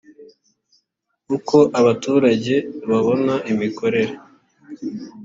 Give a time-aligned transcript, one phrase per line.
[1.35, 2.55] uko abaturage
[2.89, 4.13] babona imikorere